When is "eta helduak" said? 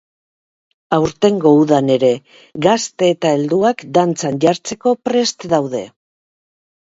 3.15-3.83